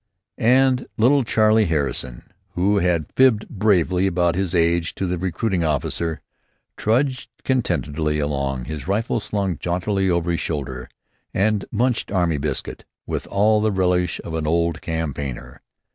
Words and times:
And 0.39 0.87
little 0.97 1.23
Charley 1.23 1.65
Harrison, 1.65 2.31
who 2.55 2.77
had 2.79 3.05
fibbed 3.15 3.47
bravely 3.49 4.07
about 4.07 4.33
his 4.33 4.55
age 4.55 4.95
to 4.95 5.05
the 5.05 5.19
recruiting 5.19 5.63
officers, 5.63 6.17
trudged 6.75 7.29
contentedly 7.43 8.17
along, 8.17 8.65
his 8.65 8.87
rifle 8.87 9.19
slung 9.19 9.59
jauntily 9.59 10.09
over 10.09 10.31
his 10.31 10.39
shoulder, 10.39 10.89
and 11.35 11.65
munched 11.71 12.11
army 12.11 12.39
biscuit 12.39 12.83
with 13.05 13.27
all 13.27 13.61
the 13.61 13.71
relish 13.71 14.19
of 14.23 14.33
an 14.33 14.47
old 14.47 14.81
campaigner. 14.81 15.61